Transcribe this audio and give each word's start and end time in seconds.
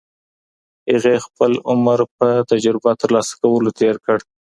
هغې 0.93 1.15
خپل 1.25 1.51
عمر 1.69 1.99
په 2.17 2.27
تجربه 2.51 2.91
ترلاسه 3.01 3.33
کولو 3.41 3.69
تېر 3.79 3.95
کړ. 4.05 4.17